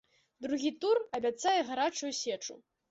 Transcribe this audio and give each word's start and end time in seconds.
Другі 0.45 0.71
тур 0.85 0.97
абяцае 1.21 1.57
гарачую 1.71 2.13
сечу. 2.27 2.63